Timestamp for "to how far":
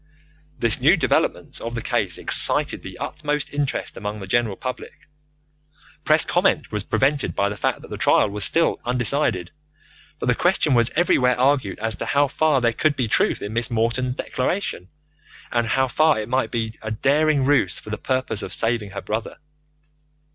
11.97-12.61